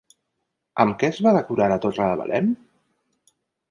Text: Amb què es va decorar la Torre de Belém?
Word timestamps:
Amb 0.85 0.97
què 1.03 1.11
es 1.15 1.21
va 1.27 1.35
decorar 1.37 1.71
la 1.75 1.79
Torre 1.87 2.11
de 2.15 2.19
Belém? 2.25 2.53